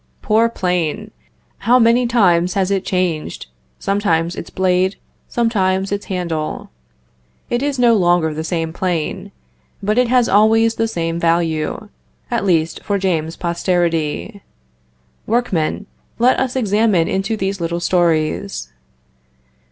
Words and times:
Poor 0.23 0.49
plane! 0.49 1.11
how 1.59 1.77
many 1.77 2.07
times 2.07 2.55
has 2.55 2.71
it 2.71 2.83
changed, 2.83 3.45
sometimes 3.77 4.35
its 4.35 4.49
blade, 4.49 4.95
sometimes 5.27 5.91
its 5.91 6.05
handle. 6.07 6.71
It 7.51 7.61
is 7.61 7.77
no 7.77 7.93
longer 7.93 8.33
the 8.33 8.43
same 8.43 8.73
plane, 8.73 9.31
but 9.83 9.99
it 9.99 10.07
has 10.07 10.27
always 10.27 10.73
the 10.73 10.87
same 10.87 11.19
value, 11.19 11.87
at 12.31 12.45
least 12.45 12.83
for 12.83 12.97
James' 12.97 13.35
posterity. 13.37 14.41
Workmen! 15.27 15.85
let 16.17 16.39
us 16.39 16.55
examine 16.55 17.07
into 17.07 17.37
these 17.37 17.61
little 17.61 17.79
stories. 17.79 18.71